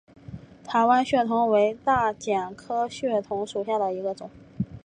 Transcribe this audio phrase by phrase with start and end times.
[0.63, 4.31] 台湾血桐为大戟科血桐属下的一个种。